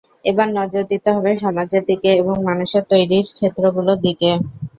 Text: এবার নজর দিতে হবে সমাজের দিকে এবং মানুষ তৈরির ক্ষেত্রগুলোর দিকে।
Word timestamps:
এবার 0.25 0.47
নজর 0.55 0.83
দিতে 0.91 1.09
হবে 1.15 1.31
সমাজের 1.43 1.83
দিকে 1.89 2.09
এবং 2.21 2.35
মানুষ 2.49 2.69
তৈরির 2.91 3.25
ক্ষেত্রগুলোর 3.37 3.97
দিকে। 4.05 4.31